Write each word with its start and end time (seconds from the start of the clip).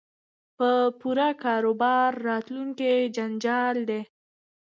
په 0.57 0.69
پور 0.99 1.19
کاروبار 1.43 2.09
راتلونکی 2.27 2.93
جنجال 3.15 3.75
دی 3.89 4.01